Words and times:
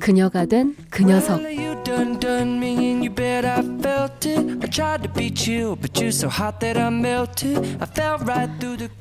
그녀가 0.00 0.46
된 0.46 0.74
그 0.90 1.04
녀석 1.04 1.40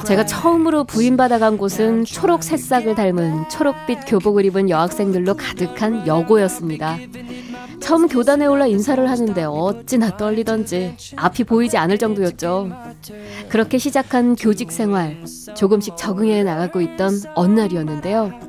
제가 0.06 0.26
처음으로 0.26 0.84
부인받아간 0.86 1.58
곳은 1.58 2.06
초록 2.06 2.44
새싹을 2.44 2.96
닮은 2.96 3.50
초록빛 3.50 4.00
교복을 4.08 4.46
입은 4.46 4.70
여학생들로 4.70 5.36
가득한 5.36 6.08
여고였습니다. 6.08 6.98
처음 7.82 8.08
교단에 8.08 8.46
올라 8.46 8.68
인사를 8.68 9.10
하는데 9.10 9.44
어찌나 9.46 10.16
떨리던지 10.16 10.96
앞이 11.16 11.44
보이지 11.46 11.78
않을 11.78 11.98
정도였죠. 11.98 12.72
그렇게 13.50 13.78
시작한 13.78 14.36
교직 14.36 14.72
생활, 14.72 15.18
조금씩 15.56 15.98
적응해 15.98 16.44
나가고 16.44 16.82
있던 16.82 17.22
어느 17.36 17.60
날이었는데요. 17.60 18.49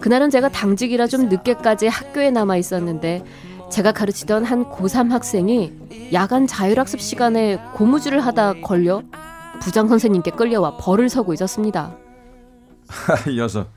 그날은 0.00 0.30
제가 0.30 0.48
당직이라 0.48 1.06
좀 1.06 1.28
늦게까지 1.28 1.88
학교에 1.88 2.30
남아 2.30 2.56
있었는데 2.56 3.24
제가 3.70 3.92
가르치던 3.92 4.44
한 4.44 4.64
고3 4.70 5.10
학생이 5.10 6.10
야간 6.12 6.46
자율학습 6.46 7.00
시간에 7.00 7.56
고무줄을 7.74 8.20
하다 8.24 8.60
걸려 8.62 9.02
부장 9.60 9.88
선생님께 9.88 10.30
끌려와 10.32 10.76
벌을 10.78 11.08
서고 11.08 11.34
있었습니다. 11.34 11.96
이 13.28 13.36
녀석 13.36 13.70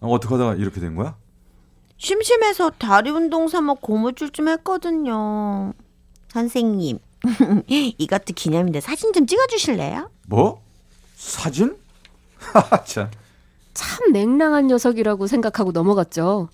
어떻게 0.00 0.34
하다가 0.34 0.54
이렇게 0.54 0.80
된 0.80 0.94
거야? 0.96 1.16
심심해서 1.98 2.70
다리 2.78 3.10
운동 3.10 3.48
삼아 3.48 3.74
고무줄 3.80 4.30
좀 4.30 4.48
했거든요. 4.48 5.72
선생님, 6.28 6.98
이것도 7.68 8.34
기념인데 8.34 8.80
사진 8.80 9.12
좀 9.12 9.26
찍어주실래요? 9.26 10.10
뭐? 10.26 10.62
사진? 11.16 11.76
하하 12.38 12.84
참. 12.84 13.10
참 13.74 14.12
맹랑한 14.12 14.66
녀석이라고 14.66 15.26
생각하고 15.26 15.72
넘어갔죠. 15.72 16.48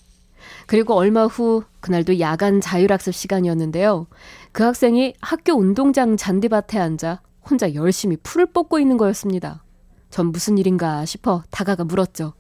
그리고 0.66 0.94
얼마 0.94 1.26
후 1.26 1.62
그날도 1.80 2.20
야간 2.20 2.60
자율학습 2.60 3.14
시간이었는데요. 3.14 4.06
그 4.52 4.62
학생이 4.62 5.14
학교 5.20 5.54
운동장 5.54 6.16
잔디밭에 6.16 6.78
앉아 6.78 7.20
혼자 7.48 7.74
열심히 7.74 8.16
풀을 8.16 8.46
뽑고 8.46 8.78
있는 8.78 8.96
거였습니다. 8.96 9.62
전 10.10 10.26
무슨 10.26 10.58
일인가 10.58 11.04
싶어 11.04 11.42
다가가 11.50 11.84
물었죠. 11.84 12.34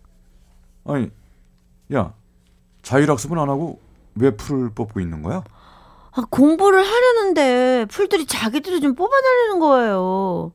아니, 0.84 1.10
야, 1.92 2.14
자율학습은 2.82 3.38
안 3.38 3.48
하고 3.48 3.80
왜 4.14 4.30
풀을 4.30 4.70
뽑고 4.70 5.00
있는 5.00 5.22
거야? 5.22 5.42
아, 6.12 6.22
공부를 6.30 6.84
하려는데 6.84 7.86
풀들이 7.90 8.26
자기들이 8.26 8.80
좀 8.80 8.94
뽑아달라는 8.94 9.58
거예요. 9.58 10.52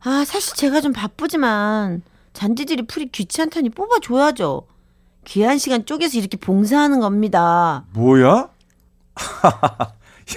아, 0.00 0.24
사실 0.24 0.54
제가 0.54 0.80
좀 0.80 0.92
바쁘지만 0.92 2.02
잔디들이 2.36 2.86
풀이 2.86 3.06
귀찮다니 3.06 3.70
뽑아줘야죠. 3.70 4.66
귀한 5.24 5.56
시간 5.56 5.86
쪼개서 5.86 6.18
이렇게 6.18 6.36
봉사하는 6.36 7.00
겁니다. 7.00 7.86
뭐야? 7.94 8.50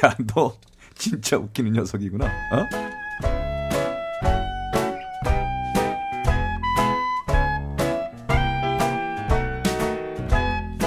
야, 0.06 0.16
너 0.34 0.56
진짜 0.96 1.36
웃기는 1.36 1.74
녀석이구나. 1.74 2.26
어? 2.26 2.66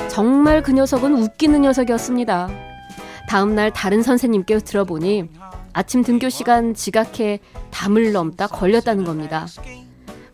정말 0.09 0.63
그 0.63 0.73
녀석은 0.73 1.15
웃기는 1.15 1.61
녀석이었습니다. 1.61 2.49
다음 3.29 3.55
날 3.55 3.71
다른 3.71 4.03
선생님께 4.03 4.61
들어보니 4.61 5.29
아침 5.75 6.03
등교 6.03 6.31
시간 6.31 6.73
지각해 6.73 7.41
담을 7.71 8.13
넘다 8.13 8.47
걸렸다는 8.47 9.05
겁니다. 9.05 9.47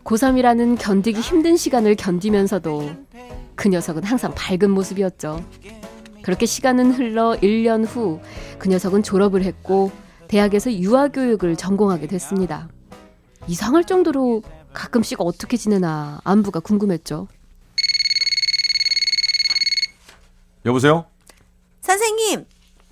고3이라는 0.09 0.77
견디기 0.79 1.19
힘든 1.19 1.55
시간을 1.55 1.95
견디면서도 1.95 2.91
그 3.55 3.67
녀석은 3.69 4.03
항상 4.03 4.33
밝은 4.33 4.71
모습이었죠. 4.71 5.45
그렇게 6.23 6.45
시간은 6.45 6.91
흘러 6.91 7.37
1년 7.41 7.85
후 7.87 8.19
그 8.59 8.67
녀석은 8.67 9.01
졸업을 9.03 9.43
했고 9.43 9.91
대학에서 10.27 10.71
유아교육을 10.71 11.55
전공하게 11.55 12.07
됐습니다. 12.07 12.67
이상할 13.47 13.85
정도로 13.85 14.43
가끔씩 14.73 15.19
어떻게 15.21 15.57
지내나 15.57 16.19
안부가 16.23 16.59
궁금했죠. 16.59 17.27
여보세요? 20.65 21.05
선생님, 21.81 22.45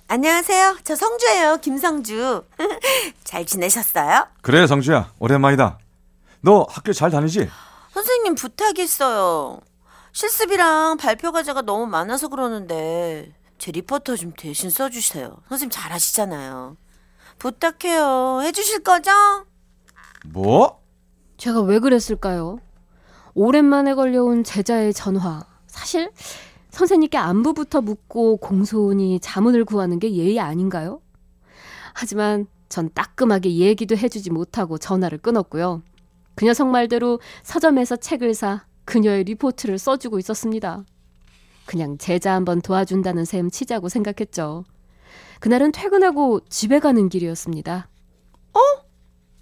안녕하세요. 0.08 0.78
저 0.82 0.96
성주예요. 0.96 1.58
김성주. 1.60 2.44
잘 3.24 3.44
지내셨어요? 3.44 4.26
그래, 4.40 4.66
성주야. 4.66 5.12
오랜만이다. 5.18 5.78
너 6.40 6.66
학교 6.68 6.92
잘 6.92 7.10
다니지? 7.10 7.48
선생님 7.92 8.34
부탁이 8.34 8.82
있어요. 8.82 9.60
실습이랑 10.12 10.96
발표 10.96 11.32
과제가 11.32 11.62
너무 11.62 11.86
많아서 11.86 12.28
그러는데 12.28 13.32
제 13.58 13.72
리포터 13.72 14.16
좀 14.16 14.32
대신 14.36 14.70
써주세요. 14.70 15.36
선생님 15.48 15.70
잘하시잖아요. 15.70 16.76
부탁해요. 17.38 18.40
해주실 18.42 18.82
거죠? 18.82 19.10
뭐? 20.26 20.80
제가 21.36 21.60
왜 21.62 21.78
그랬을까요? 21.78 22.58
오랜만에 23.34 23.94
걸려온 23.94 24.42
제자의 24.44 24.92
전화. 24.92 25.44
사실 25.66 26.10
선생님께 26.70 27.16
안부부터 27.16 27.80
묻고 27.80 28.38
공손히 28.38 29.20
자문을 29.20 29.64
구하는 29.64 29.98
게 29.98 30.12
예의 30.12 30.40
아닌가요? 30.40 31.00
하지만 31.94 32.46
전 32.68 32.90
따끔하게 32.92 33.50
얘기도 33.56 33.96
해주지 33.96 34.30
못하고 34.30 34.78
전화를 34.78 35.18
끊었고요. 35.18 35.82
그 36.38 36.44
녀석 36.44 36.68
말대로 36.68 37.18
서점에서 37.42 37.96
책을 37.96 38.32
사 38.32 38.64
그녀의 38.84 39.24
리포트를 39.24 39.76
써주고 39.76 40.20
있었습니다. 40.20 40.84
그냥 41.66 41.98
제자 41.98 42.32
한번 42.32 42.62
도와준다는 42.62 43.24
셈 43.24 43.50
치자고 43.50 43.88
생각했죠. 43.88 44.64
그날은 45.40 45.72
퇴근하고 45.72 46.38
집에 46.48 46.78
가는 46.78 47.08
길이었습니다. 47.08 47.88
어? 48.54 48.60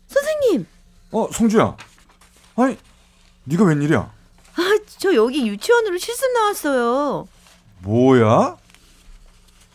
선생님! 0.07 0.67
어, 1.13 1.29
성주야. 1.31 1.77
아니, 2.57 2.79
네가 3.45 3.65
웬일이야? 3.65 3.99
아, 4.55 4.79
저 4.97 5.15
여기 5.15 5.47
유치원으로 5.47 5.99
실습 5.99 6.33
나왔어요. 6.33 7.29
뭐야? 7.81 8.57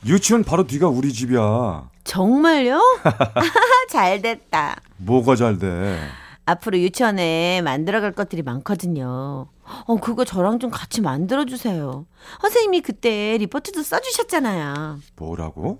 유치원 0.08 0.44
바로 0.44 0.66
뒤가 0.66 0.88
우리 0.88 1.14
집이야. 1.14 1.88
정말요? 2.04 2.82
잘 3.92 4.24
됐다. 4.24 4.82
뭐가 4.98 5.36
잘 5.36 5.60
돼? 5.60 6.00
앞으로 6.46 6.80
유치원에 6.80 7.62
만들어갈 7.62 8.12
것들이 8.12 8.42
많거든요. 8.42 9.48
어, 9.86 9.96
그거 10.02 10.26
저랑 10.26 10.60
좀 10.60 10.70
같이 10.70 11.02
만들어주세요. 11.02 12.06
선생님이 12.42 12.82
그때 12.82 13.38
리포트도 13.38 13.84
써주셨잖아요. 13.84 15.00
뭐라고? 15.16 15.80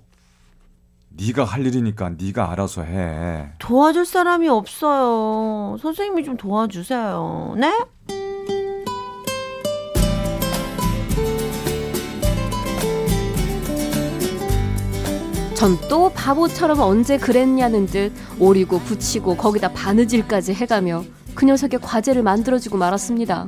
네가 1.14 1.44
할 1.44 1.66
일이니까 1.66 2.14
네가 2.18 2.50
알아서 2.50 2.82
해. 2.82 3.50
도와줄 3.58 4.06
사람이 4.06 4.48
없어요. 4.48 5.76
선생님이 5.78 6.24
좀 6.24 6.36
도와주세요. 6.36 7.54
네? 7.58 7.78
전 15.62 15.78
또 15.88 16.12
바보처럼 16.12 16.80
언제 16.80 17.16
그랬냐는 17.18 17.86
듯 17.86 18.12
오리고 18.40 18.80
붙이고 18.80 19.36
거기다 19.36 19.72
바느질까지 19.72 20.54
해가며 20.54 21.04
그 21.36 21.44
녀석의 21.44 21.78
과제를 21.80 22.24
만들어주고 22.24 22.76
말았습니다. 22.78 23.46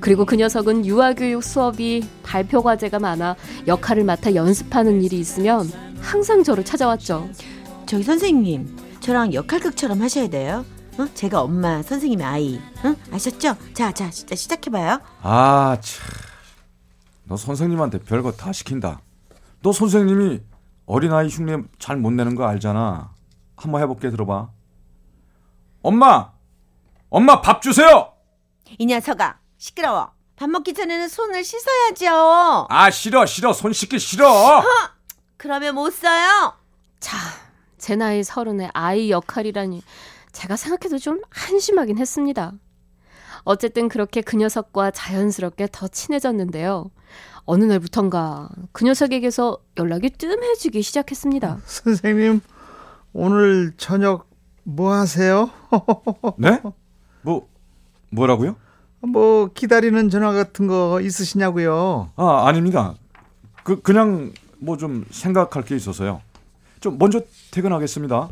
그리고 0.00 0.24
그 0.24 0.36
녀석은 0.36 0.86
유아교육 0.86 1.44
수업이 1.44 2.08
발표 2.22 2.62
과제가 2.62 2.98
많아 2.98 3.36
역할을 3.66 4.04
맡아 4.04 4.34
연습하는 4.34 5.02
일이 5.02 5.18
있으면 5.18 5.70
항상 6.00 6.42
저를 6.42 6.64
찾아왔죠. 6.64 7.28
저기 7.84 8.04
선생님, 8.04 8.74
저랑 9.00 9.34
역할극처럼 9.34 10.00
하셔야 10.00 10.28
돼요. 10.28 10.64
어? 10.98 11.06
제가 11.12 11.42
엄마, 11.42 11.82
선생님의 11.82 12.24
아이. 12.26 12.60
어? 12.84 12.94
아셨죠? 13.12 13.54
자, 13.74 13.92
자, 13.92 14.08
진짜 14.08 14.34
시작해봐요. 14.34 15.00
아, 15.20 15.76
참. 15.82 16.06
너 17.24 17.36
선생님한테 17.36 17.98
별거 17.98 18.32
다 18.32 18.50
시킨다. 18.50 19.02
너 19.62 19.72
선생님이 19.72 20.40
어린아이 20.92 21.28
흉내 21.28 21.62
잘 21.78 21.96
못 21.98 22.10
내는 22.12 22.34
거 22.34 22.46
알잖아. 22.46 23.12
한번 23.56 23.82
해볼게 23.82 24.10
들어봐. 24.10 24.48
엄마! 25.82 26.32
엄마 27.10 27.40
밥 27.42 27.60
주세요! 27.60 28.12
이 28.78 28.86
녀석아, 28.86 29.38
시끄러워. 29.58 30.12
밥 30.34 30.48
먹기 30.48 30.72
전에는 30.72 31.08
손을 31.08 31.44
씻어야죠. 31.44 32.66
아 32.70 32.90
싫어 32.90 33.26
싫어 33.26 33.52
손 33.52 33.72
씻기 33.72 33.98
싫어. 33.98 34.62
그러면 35.36 35.74
못 35.74 35.90
써요. 35.92 36.54
자, 37.00 37.16
제 37.76 37.94
나이 37.96 38.22
서른의 38.24 38.70
아이 38.72 39.10
역할이라니 39.10 39.82
제가 40.32 40.56
생각해도 40.56 40.98
좀 40.98 41.20
한심하긴 41.30 41.98
했습니다. 41.98 42.52
어쨌든 43.44 43.88
그렇게 43.88 44.20
그 44.20 44.36
녀석과 44.36 44.90
자연스럽게 44.92 45.68
더 45.72 45.88
친해졌는데요. 45.88 46.90
어느 47.44 47.64
날부턴가 47.64 48.50
그 48.72 48.84
녀석에게서 48.84 49.58
연락이 49.78 50.10
뜸해지기 50.10 50.82
시작했습니다. 50.82 51.58
선생님 51.64 52.40
오늘 53.12 53.72
저녁 53.76 54.28
뭐 54.64 54.92
하세요? 54.92 55.50
네? 56.36 56.60
뭐 57.22 57.48
뭐라고요? 58.10 58.56
뭐 59.00 59.48
기다리는 59.54 60.10
전화 60.10 60.32
같은 60.32 60.66
거 60.66 61.00
있으시냐고요? 61.00 62.10
아 62.16 62.46
아닙니다. 62.46 62.94
그 63.64 63.80
그냥 63.80 64.32
뭐 64.58 64.76
좀 64.76 65.04
생각할 65.10 65.62
게 65.64 65.76
있어서요. 65.76 66.20
좀 66.80 66.98
먼저 66.98 67.20
퇴근하겠습니다. 67.50 68.28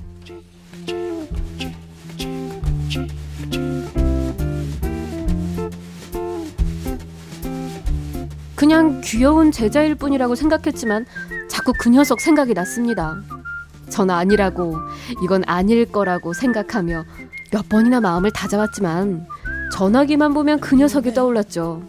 귀여운 9.11 9.53
제자일 9.53 9.95
뿐이라고 9.95 10.35
생각했지만 10.35 11.07
자꾸 11.49 11.73
그 11.79 11.89
녀석 11.89 12.21
생각이 12.21 12.55
났습니다. 12.55 13.17
전 13.89 14.11
아니라고 14.11 14.77
이건 15.23 15.45
아닐 15.47 15.87
거라고 15.87 16.33
생각하며 16.33 17.05
몇 17.53 17.69
번이나 17.69 18.01
마음을 18.01 18.33
다잡았지만 18.33 19.27
전화기만 19.73 20.35
보면 20.35 20.59
그 20.61 20.75
녀석이 20.75 21.15
떠올랐죠. 21.15 21.83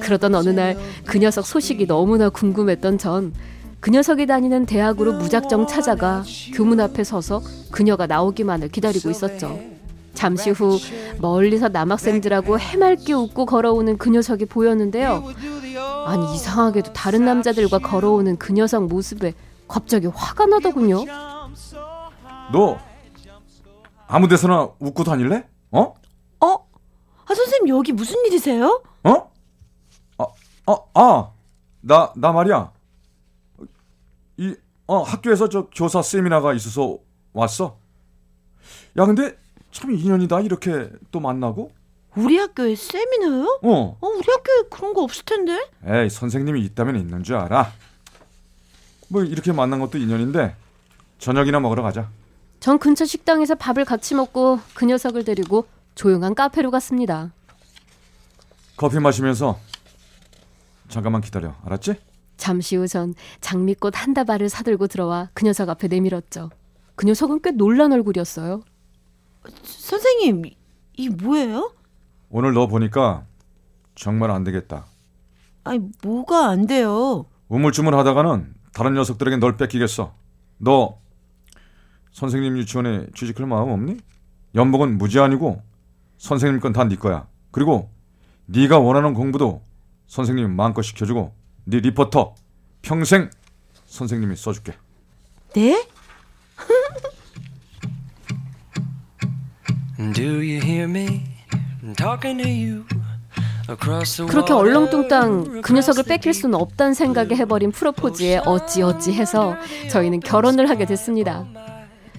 그러던 0.00 0.34
어느 0.34 0.48
날 0.48 0.76
그 1.06 1.18
녀석 1.18 1.44
소식이 1.46 1.86
너무나 1.86 2.28
궁금했던 2.30 2.98
전 2.98 3.32
그 3.80 3.90
녀석이 3.90 4.26
다니는 4.26 4.66
대학으로 4.66 5.12
무작정 5.12 5.68
찾아가 5.68 6.24
교문 6.52 6.80
앞에 6.80 7.04
서서 7.04 7.40
그녀가 7.70 8.08
나오기만을 8.08 8.70
기다리고 8.70 9.08
있었죠. 9.08 9.60
잠시 10.14 10.50
후 10.50 10.80
멀리서 11.20 11.68
남학생들하고 11.68 12.58
해맑게 12.58 13.12
웃고 13.12 13.46
걸어오는 13.46 13.98
그 13.98 14.10
녀석이 14.10 14.46
보였는데요. 14.46 15.22
아니 16.06 16.34
이상하게도 16.34 16.92
다른 16.92 17.24
남자들과 17.24 17.78
걸어오는 17.78 18.36
그 18.38 18.52
녀석 18.52 18.86
모습에 18.86 19.34
갑자기 19.66 20.06
화가 20.06 20.46
나더군요. 20.46 21.04
너 22.52 22.78
아무 24.06 24.26
데서나 24.26 24.70
웃고 24.78 25.04
다닐래? 25.04 25.46
어? 25.70 25.94
어? 26.40 26.68
아, 27.26 27.34
선생님 27.34 27.68
여기 27.76 27.92
무슨 27.92 28.24
일이세요? 28.24 28.82
어? 29.04 29.30
아, 30.16 30.26
아, 30.66 30.76
아, 30.94 31.30
나, 31.82 32.12
나 32.16 32.32
말이야. 32.32 32.72
이, 34.38 34.54
어, 34.86 35.02
학교에서 35.02 35.48
저 35.50 35.66
교사 35.74 36.00
세미나가 36.00 36.54
있어서 36.54 36.98
왔어. 37.34 37.76
야, 38.96 39.04
근데 39.04 39.36
참 39.70 39.90
인연이다. 39.90 40.40
이렇게 40.40 40.90
또 41.10 41.20
만나고. 41.20 41.70
우리 42.18 42.36
학교에 42.36 42.74
세미나요? 42.74 43.60
어. 43.62 43.96
어, 44.00 44.06
우리 44.08 44.24
학교에 44.28 44.62
그런 44.70 44.92
거 44.92 45.02
없을 45.02 45.24
텐데. 45.24 45.68
에이, 45.86 46.10
선생님이 46.10 46.60
있다면 46.64 46.96
있는 46.96 47.22
줄 47.22 47.36
알아. 47.36 47.72
뭐, 49.08 49.22
이렇게 49.22 49.52
만난 49.52 49.78
것도 49.78 49.98
인연인데, 49.98 50.56
저녁이나 51.18 51.60
먹으러 51.60 51.82
가자. 51.82 52.08
전 52.60 52.78
근처 52.78 53.04
식당에서 53.04 53.54
밥을 53.54 53.84
같이 53.84 54.14
먹고 54.16 54.58
그 54.74 54.84
녀석을 54.84 55.24
데리고 55.24 55.66
조용한 55.94 56.34
카페로 56.34 56.70
갔습니다. 56.72 57.32
커피 58.76 58.98
마시면서, 58.98 59.58
잠깐만 60.88 61.20
기다려. 61.20 61.54
알았지? 61.64 61.94
잠시 62.36 62.76
후 62.76 62.86
전 62.86 63.14
장미꽃 63.40 63.94
한 63.96 64.14
다발을 64.14 64.48
사들고 64.48 64.86
들어와 64.88 65.28
그 65.34 65.44
녀석 65.44 65.68
앞에 65.68 65.88
내밀었죠. 65.88 66.50
그 66.96 67.06
녀석은 67.06 67.42
꽤 67.42 67.50
놀란 67.52 67.92
얼굴이었어요. 67.92 68.62
선생님, 69.64 70.46
이- 70.46 70.56
이 70.96 71.08
뭐예요? 71.08 71.72
오늘 72.30 72.52
너 72.52 72.66
보니까 72.66 73.24
정말 73.94 74.30
안 74.30 74.44
되겠다. 74.44 74.86
아니, 75.64 75.80
뭐가 76.02 76.48
안 76.48 76.66
돼요? 76.66 77.26
우물쭈물 77.48 77.94
하다가는 77.96 78.54
다른 78.72 78.94
녀석들에게 78.94 79.38
널 79.38 79.56
뺏기겠어. 79.56 80.14
너 80.58 80.98
선생님 82.12 82.56
유치원에 82.58 83.06
취직할 83.14 83.46
마음 83.46 83.70
없니? 83.70 83.98
연봉은 84.54 84.98
무제한이고 84.98 85.62
선생님 86.18 86.60
건 86.60 86.72
다 86.72 86.84
네 86.84 86.96
거야. 86.96 87.26
그리고 87.50 87.90
네가 88.46 88.78
원하는 88.78 89.14
공부도 89.14 89.62
선생님이 90.06 90.48
마음껏 90.54 90.82
시켜주고 90.82 91.34
네 91.64 91.80
리포터 91.80 92.34
평생 92.82 93.30
선생님이 93.86 94.36
써줄게. 94.36 94.74
네? 95.54 95.86
Do 100.14 100.22
you 100.24 100.60
hear 100.62 100.84
me 100.88 101.22
talking 101.96 102.42
to 102.42 102.48
you 102.48 102.84
across 103.68 104.16
the 104.16 104.28
그렇게 104.28 104.52
얼렁뚱땅 104.52 105.62
그 105.62 105.72
녀석을 105.72 106.04
뺏길 106.04 106.34
수는 106.34 106.54
없다는 106.54 106.94
생각에 106.94 107.34
해버린 107.34 107.70
프로포즈에 107.70 108.38
어찌어찌 108.44 109.12
해서 109.12 109.56
저희는 109.90 110.20
결혼을 110.20 110.68
하게 110.68 110.86
됐습니다. 110.86 111.46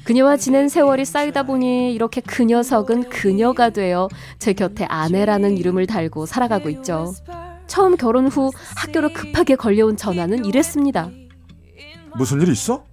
그녀와 0.03 0.38
지낸 0.38 0.69
세월이 0.69 1.06
쌓이다 1.06 1.44
보니 1.44 1.94
이렇게 1.94 2.21
그 2.21 2.44
녀석은 2.44 3.09
그녀가 3.09 3.69
되어 3.69 4.07
제 4.39 4.53
곁에 4.53 4.85
아내라는 4.85 5.57
이름을 5.57 5.88
달고 5.88 6.25
살아가고 6.25 6.69
있죠. 6.69 7.13
처음 7.67 7.95
결혼 7.97 8.27
후 8.27 8.51
학교로 8.75 9.13
급하게 9.13 9.55
걸려온 9.55 9.97
전화는 9.97 10.45
이랬습니다. 10.45 11.09
무슨 12.15 12.41
일 12.41 12.50
있어? 12.51 12.83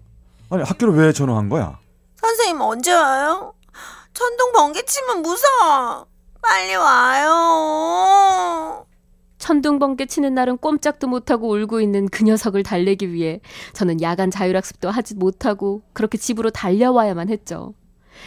아니 0.51 0.63
학교로 0.63 0.93
왜 0.93 1.13
전화한 1.13 1.49
거야? 1.49 1.79
선생님 2.17 2.61
언제 2.61 2.93
와요? 2.93 3.55
천둥 4.13 4.53
번개 4.53 4.83
치면 4.85 5.23
무서워. 5.23 6.07
빨리 6.49 6.77
와요. 6.77 8.37
천둥번개 9.39 10.07
치는 10.07 10.35
날은 10.35 10.59
꼼짝도 10.59 11.09
못하고 11.09 11.51
울고 11.51 11.81
있는 11.81 12.09
그 12.09 12.23
녀석을 12.25 12.63
달래기 12.63 13.13
위해 13.13 13.41
저는 13.73 14.01
야간 14.01 14.31
자율학습도 14.31 14.89
하지 14.91 15.17
못하고 15.17 15.83
그렇게 15.93 16.17
집으로 16.19 16.51
달려와야만 16.51 17.31
했죠. 17.31 17.75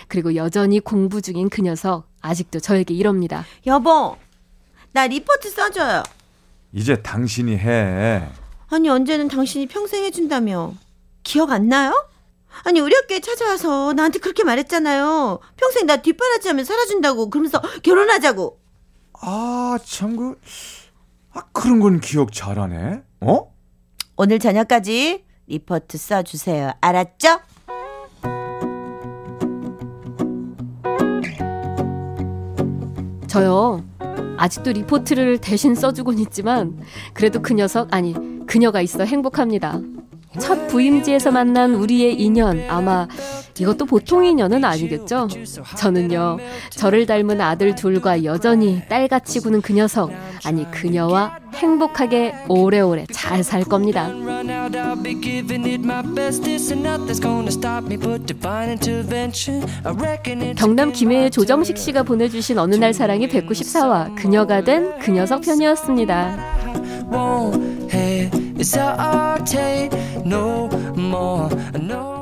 그리고 0.07 0.35
여전히 0.35 0.79
공부 0.81 1.21
중인 1.21 1.49
그 1.49 1.61
녀석 1.61 2.07
아직도 2.21 2.59
저에게 2.59 2.93
이럽니다. 2.93 3.45
여보, 3.65 4.17
나 4.91 5.07
리포트 5.07 5.49
써줘요. 5.49 6.03
이제 6.73 7.01
당신이 7.01 7.57
해. 7.57 8.27
아니 8.69 8.89
언제는 8.89 9.29
당신이 9.29 9.67
평생 9.67 10.03
해준다며 10.03 10.73
기억 11.23 11.51
안 11.51 11.69
나요? 11.69 12.05
아니 12.63 12.79
우리 12.79 12.93
학교에 12.95 13.19
찾아와서 13.19 13.93
나한테 13.93 14.19
그렇게 14.19 14.43
말했잖아요. 14.43 15.39
평생 15.55 15.85
나 15.85 15.97
뒷바라지하면 15.97 16.65
살아준다고 16.65 17.29
그러면서 17.29 17.61
결혼하자고. 17.83 18.59
아참 19.13 20.15
그. 20.15 20.39
아 21.31 21.41
그런 21.53 21.79
건 21.79 21.99
기억 21.99 22.33
잘하네. 22.33 23.03
어? 23.21 23.53
오늘 24.17 24.39
저녁까지 24.39 25.25
리포트 25.47 25.97
써주세요. 25.97 26.71
알았죠? 26.81 27.39
저요. 33.27 33.83
아직도 34.37 34.71
리포트를 34.71 35.37
대신 35.39 35.75
써주곤 35.75 36.17
있지만 36.19 36.79
그래도 37.13 37.41
그 37.41 37.53
녀석 37.53 37.93
아니 37.93 38.15
그녀가 38.47 38.81
있어 38.81 39.03
행복합니다. 39.05 39.79
첫 40.37 40.67
부임지에서 40.67 41.31
만난 41.31 41.73
우리의 41.73 42.13
인연 42.21 42.63
아마 42.69 43.07
이것도 43.59 43.85
보통 43.85 44.23
인연은 44.23 44.63
아니겠죠? 44.63 45.27
저는요 45.75 46.37
저를 46.69 47.05
닮은 47.07 47.41
아들 47.41 47.73
둘과 47.75 48.23
여전히 48.23 48.81
딸같이 48.87 49.39
구는 49.39 49.61
그 49.61 49.73
녀석 49.73 50.11
아니 50.45 50.69
그녀와 50.69 51.39
행복하게 51.55 52.35
오래오래 52.47 53.05
잘 53.11 53.43
살 53.43 53.63
겁니다. 53.63 54.09
경남 60.55 60.91
김해의 60.93 61.31
조정식 61.31 61.77
씨가 61.77 62.03
보내주신 62.03 62.59
어느 62.59 62.75
날 62.75 62.93
사랑이 62.93 63.27
194화 63.27 64.15
그녀가 64.15 64.63
된 64.63 64.93
그 65.01 65.11
녀석 65.11 65.41
편이었습니다. 65.41 66.37
is 68.59 68.75
our 68.75 68.99
I 68.99 69.41
take 69.45 69.93
no 70.25 70.67
more. 70.95 71.49
No 71.79 72.18